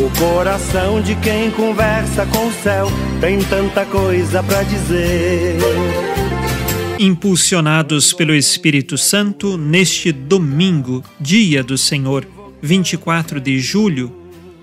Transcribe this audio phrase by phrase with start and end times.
[0.00, 2.86] O coração de quem conversa com o céu
[3.20, 5.56] tem tanta coisa para dizer.
[7.00, 12.24] Impulsionados pelo Espírito Santo, neste domingo, dia do Senhor,
[12.62, 14.14] 24 de julho,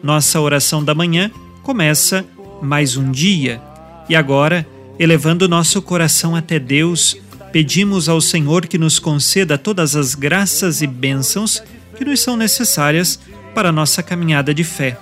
[0.02, 1.30] nossa oração da manhã
[1.64, 2.26] começa
[2.62, 3.62] mais um dia.
[4.08, 4.66] E agora,
[4.98, 7.18] elevando nosso coração até Deus,
[7.52, 11.62] pedimos ao Senhor que nos conceda todas as graças e bênçãos
[11.98, 13.20] que nos são necessárias
[13.54, 14.98] para nossa caminhada de fé.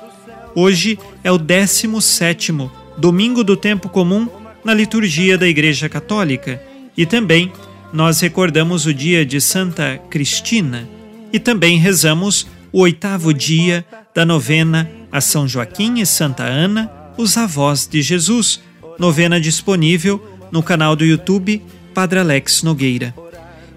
[0.56, 2.54] Hoje é o 17
[2.98, 4.28] domingo do tempo comum
[4.64, 6.62] na liturgia da Igreja Católica
[6.96, 7.52] e também
[7.92, 10.88] nós recordamos o dia de Santa Cristina
[11.32, 17.38] e também rezamos o oitavo dia da novena a São Joaquim e Santa Ana, os
[17.38, 18.62] avós de Jesus,
[18.98, 21.62] novena disponível no canal do YouTube
[21.94, 23.14] Padre Alex Nogueira.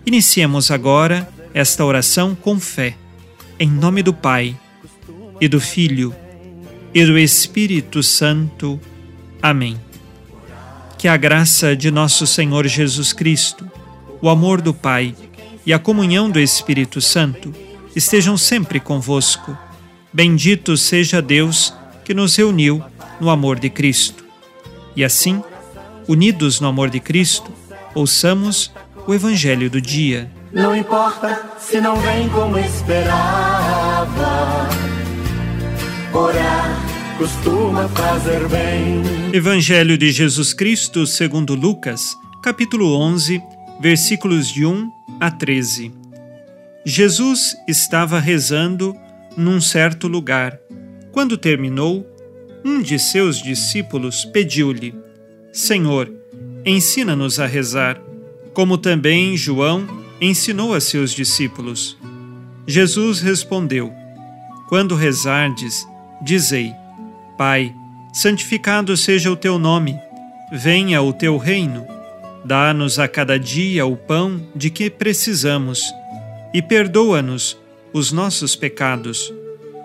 [0.05, 2.95] Iniciemos agora esta oração com fé.
[3.59, 4.55] Em nome do Pai,
[5.41, 6.15] e do Filho,
[6.93, 8.81] e do Espírito Santo.
[9.43, 9.81] Amém.
[10.99, 13.71] Que a graça de nosso Senhor Jesus Cristo,
[14.21, 15.15] o amor do Pai
[15.65, 17.55] e a comunhão do Espírito Santo
[17.95, 19.57] estejam sempre convosco.
[20.13, 22.83] Bendito seja Deus que nos reuniu
[23.21, 24.25] no amor de Cristo.
[24.95, 25.43] E assim,
[26.09, 27.51] unidos no amor de Cristo,
[27.95, 28.71] ouçamos
[29.07, 30.31] o Evangelho do dia.
[30.53, 33.57] Não importa se não vem como esperava.
[36.17, 36.75] Orar
[37.19, 39.03] costuma fazer bem.
[39.35, 43.43] Evangelho de Jesus Cristo, segundo Lucas, capítulo 11,
[43.79, 45.93] versículos de 1 a 13.
[46.87, 48.97] Jesus estava rezando
[49.37, 50.59] num certo lugar.
[51.13, 52.07] Quando terminou,
[52.65, 54.95] um de seus discípulos pediu-lhe:
[55.53, 56.11] Senhor,
[56.65, 58.01] ensina-nos a rezar,
[58.55, 59.87] como também João
[60.19, 61.95] ensinou a seus discípulos.
[62.67, 63.93] Jesus respondeu:
[64.67, 65.87] Quando rezardes,
[66.21, 66.75] dizei:
[67.37, 67.75] Pai,
[68.13, 69.99] santificado seja o teu nome,
[70.51, 71.87] venha o teu reino.
[72.45, 75.93] Dá-nos a cada dia o pão de que precisamos
[76.55, 77.59] e perdoa-nos
[77.93, 79.33] os nossos pecados,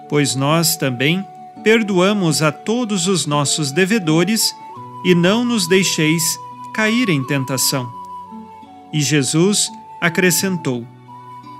[0.07, 1.25] pois nós também
[1.63, 4.53] perdoamos a todos os nossos devedores
[5.03, 6.23] e não nos deixeis
[6.73, 7.91] cair em tentação.
[8.93, 9.69] E Jesus
[9.99, 10.85] acrescentou: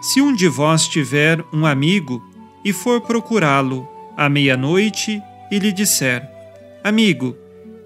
[0.02, 2.24] Se um de vós tiver um amigo
[2.64, 3.88] e for procurá-lo
[4.26, 6.30] à meia-noite e lhe disser:
[6.84, 7.36] Amigo,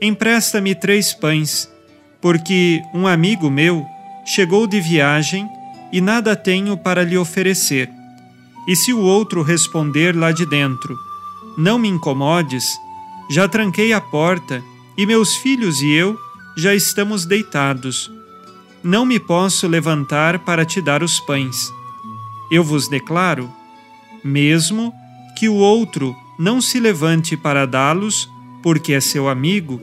[0.02, 1.72] empresta-me três pães,
[2.22, 3.86] porque um amigo meu
[4.26, 5.48] chegou de viagem
[5.94, 7.90] e nada tenho para lhe oferecer.
[8.68, 10.98] E se o outro responder lá de dentro:
[11.58, 12.66] Não me incomodes,
[13.30, 14.62] já tranquei a porta
[14.98, 16.20] e meus filhos e eu
[16.58, 18.12] já estamos deitados.
[18.84, 21.72] Não me posso levantar para te dar os pães.
[22.52, 23.50] Eu vos declaro,
[24.24, 24.94] mesmo
[25.36, 28.30] que o outro não se levante para dá-los,
[28.62, 29.82] porque é seu amigo,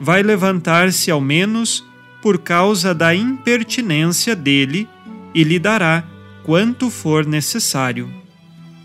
[0.00, 1.84] vai levantar-se ao menos
[2.22, 4.88] por causa da impertinência dele
[5.34, 6.04] e lhe dará
[6.44, 8.10] quanto for necessário.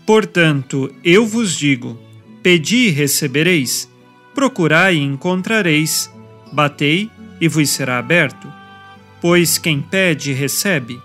[0.06, 1.98] Portanto, eu vos digo:
[2.42, 3.90] pedi e recebereis,
[4.34, 6.12] procurai e encontrareis,
[6.52, 7.10] batei
[7.40, 8.52] e vos será aberto.
[9.20, 11.00] Pois quem pede, recebe,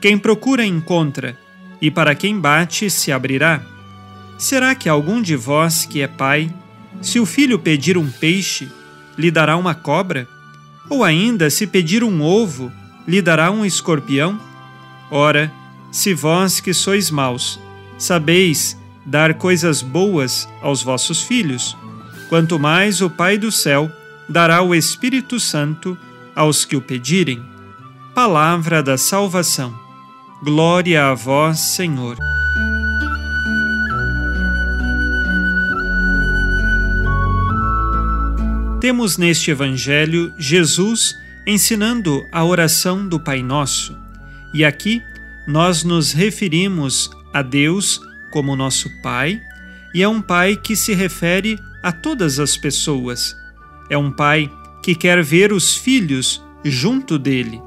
[0.00, 1.38] quem procura, encontra,
[1.82, 3.75] e para quem bate, se abrirá.
[4.38, 6.52] Será que algum de vós que é pai,
[7.00, 8.68] se o filho pedir um peixe,
[9.16, 10.28] lhe dará uma cobra?
[10.90, 12.70] Ou ainda, se pedir um ovo,
[13.06, 14.38] lhe dará um escorpião?
[15.10, 15.50] Ora,
[15.90, 17.58] se vós que sois maus,
[17.98, 21.76] sabeis dar coisas boas aos vossos filhos,
[22.28, 23.90] quanto mais o Pai do céu
[24.28, 25.96] dará o Espírito Santo
[26.34, 27.42] aos que o pedirem.
[28.14, 29.74] Palavra da salvação.
[30.42, 32.16] Glória a vós, Senhor.
[38.86, 41.12] Temos neste Evangelho Jesus
[41.44, 43.98] ensinando a oração do Pai Nosso
[44.54, 45.02] e aqui
[45.44, 48.00] nós nos referimos a Deus
[48.32, 49.40] como nosso Pai,
[49.92, 53.34] e é um Pai que se refere a todas as pessoas.
[53.90, 54.48] É um Pai
[54.84, 57.60] que quer ver os filhos junto dele.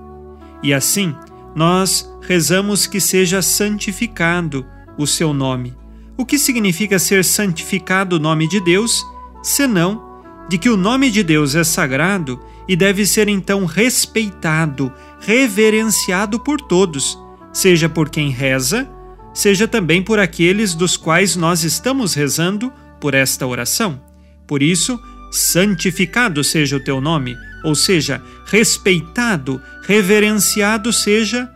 [0.63, 1.13] E assim,
[1.53, 4.65] nós rezamos que seja santificado
[4.97, 5.75] o seu nome.
[6.15, 9.05] O que significa ser santificado o nome de Deus,
[9.43, 10.07] senão
[10.49, 14.91] de que o nome de Deus é sagrado e deve ser então respeitado,
[15.21, 17.17] reverenciado por todos,
[17.53, 18.89] seja por quem reza,
[19.33, 24.01] seja também por aqueles dos quais nós estamos rezando por esta oração.
[24.47, 24.99] Por isso,
[25.31, 31.49] santificado seja o teu nome, ou seja, respeitado, reverenciado seja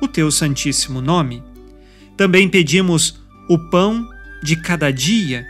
[0.00, 1.42] o teu santíssimo nome.
[2.16, 4.08] Também pedimos o pão
[4.42, 5.46] de cada dia.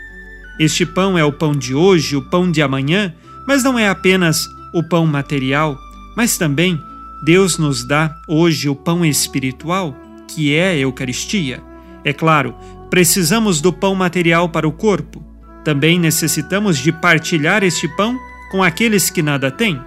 [0.61, 3.11] Este pão é o pão de hoje, o pão de amanhã,
[3.47, 5.75] mas não é apenas o pão material,
[6.15, 6.79] mas também
[7.25, 9.97] Deus nos dá hoje o pão espiritual,
[10.27, 11.63] que é a Eucaristia.
[12.05, 12.53] É claro,
[12.91, 15.25] precisamos do pão material para o corpo.
[15.65, 18.15] Também necessitamos de partilhar este pão
[18.51, 19.81] com aqueles que nada têm.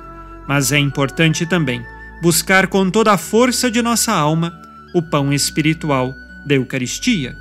[0.49, 1.81] Mas é importante também
[2.21, 4.53] buscar com toda a força de nossa alma
[4.93, 6.12] o pão espiritual
[6.44, 7.32] da Eucaristia.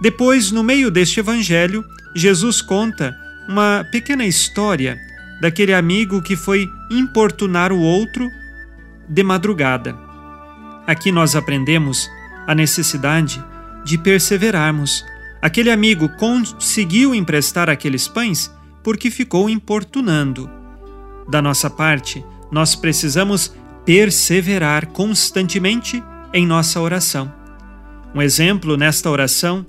[0.00, 1.84] Depois, no meio deste evangelho,
[2.18, 3.16] Jesus conta
[3.48, 4.98] uma pequena história
[5.40, 8.28] daquele amigo que foi importunar o outro
[9.08, 9.96] de madrugada.
[10.84, 12.10] Aqui nós aprendemos
[12.44, 13.40] a necessidade
[13.84, 15.04] de perseverarmos.
[15.40, 20.50] Aquele amigo conseguiu emprestar aqueles pães porque ficou importunando.
[21.28, 23.54] Da nossa parte, nós precisamos
[23.84, 26.02] perseverar constantemente
[26.34, 27.32] em nossa oração.
[28.12, 29.64] Um exemplo nesta oração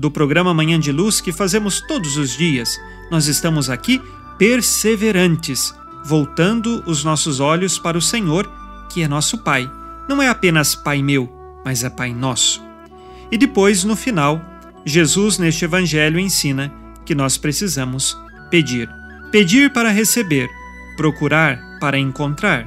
[0.00, 2.80] do programa Manhã de Luz que fazemos todos os dias.
[3.10, 4.00] Nós estamos aqui
[4.38, 5.74] perseverantes,
[6.06, 8.50] voltando os nossos olhos para o Senhor,
[8.88, 9.70] que é nosso Pai.
[10.08, 11.30] Não é apenas Pai meu,
[11.62, 12.62] mas é Pai nosso.
[13.30, 14.42] E depois, no final,
[14.86, 16.72] Jesus neste Evangelho ensina
[17.04, 18.16] que nós precisamos
[18.50, 18.88] pedir.
[19.30, 20.48] Pedir para receber,
[20.96, 22.66] procurar para encontrar,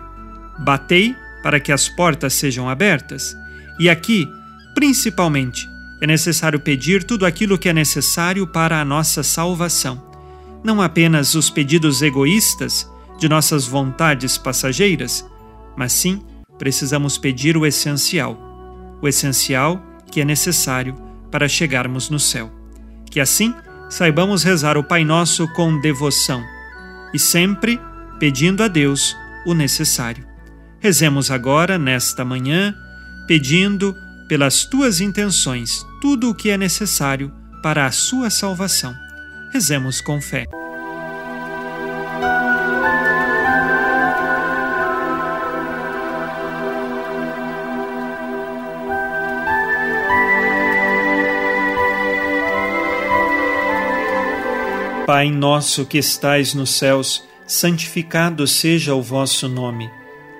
[0.60, 3.36] batei para que as portas sejam abertas.
[3.80, 4.30] E aqui,
[4.76, 5.73] principalmente,
[6.04, 10.04] é necessário pedir tudo aquilo que é necessário para a nossa salvação.
[10.62, 15.26] Não apenas os pedidos egoístas de nossas vontades passageiras,
[15.78, 16.22] mas sim
[16.60, 18.38] precisamos pedir o essencial,
[19.02, 20.94] o essencial que é necessário
[21.32, 22.52] para chegarmos no céu.
[23.10, 23.56] Que assim
[23.90, 26.44] saibamos rezar o Pai Nosso com devoção
[27.14, 27.80] e sempre
[28.20, 29.16] pedindo a Deus
[29.46, 30.28] o necessário.
[30.82, 32.76] Rezemos agora, nesta manhã,
[33.26, 33.96] pedindo
[34.28, 38.94] pelas tuas intenções tudo o que é necessário para a sua salvação.
[39.54, 40.46] Rezemos com fé.
[55.08, 59.90] Pai nosso que estais nos céus, santificado seja o vosso nome.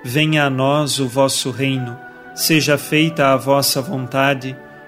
[0.04, 1.98] Venha a nós o vosso reino.
[2.34, 4.54] Seja feita a vossa vontade,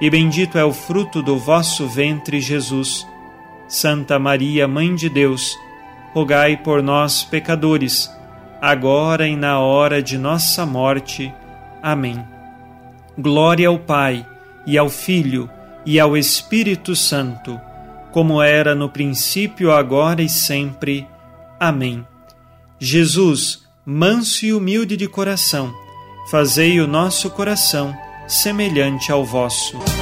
[0.00, 3.06] e bendito é o fruto do vosso ventre, Jesus.
[3.68, 5.56] Santa Maria, Mãe de Deus,
[6.12, 8.10] rogai por nós, pecadores,
[8.60, 11.32] agora e na hora de nossa morte.
[11.82, 12.24] Amém.
[13.18, 14.26] Glória ao Pai,
[14.66, 15.48] e ao Filho,
[15.86, 17.60] e ao Espírito Santo,
[18.10, 21.06] como era no princípio, agora e sempre.
[21.58, 22.06] Amém.
[22.78, 25.72] Jesus, manso e humilde de coração,
[26.30, 29.93] fazei o nosso coração semelhante ao vosso.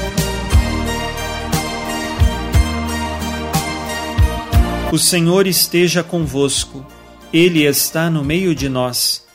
[4.92, 6.87] O Senhor esteja convosco,
[7.32, 9.26] Ele está no meio de nós.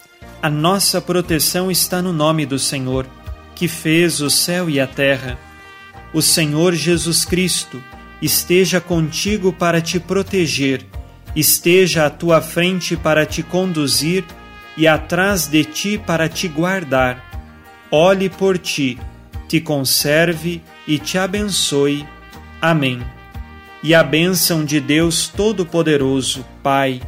[0.42, 3.06] A nossa proteção está no nome do Senhor,
[3.54, 5.38] que fez o céu e a terra.
[6.14, 7.84] O Senhor Jesus Cristo
[8.22, 10.86] esteja contigo para te proteger
[11.38, 14.26] esteja à tua frente para te conduzir
[14.76, 17.24] e atrás de ti para te guardar.
[17.92, 19.00] Olhe por ti,
[19.48, 22.06] te conserve e te abençoe.
[22.60, 23.17] Amém.
[23.84, 27.02] E a bênção de Deus Todo-Poderoso, Pai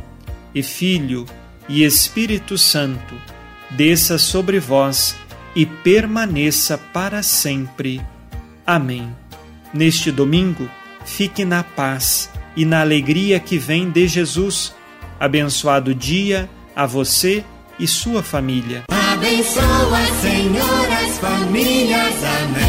[0.53, 1.25] e Filho
[1.67, 3.15] e Espírito Santo,
[3.71, 5.15] desça sobre vós
[5.55, 8.01] e permaneça para sempre.
[8.65, 9.13] Amém.
[9.73, 10.69] Neste domingo,
[11.05, 14.73] fique na paz e na alegria que vem de Jesus.
[15.19, 17.43] Abençoado dia a você
[17.79, 18.83] e sua família.
[18.89, 22.15] Abençoa, Senhor, as famílias.
[22.23, 22.68] Amém.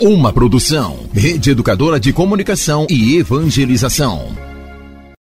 [0.00, 4.47] Uma produção, Rede Educadora de Comunicação e Evangelização.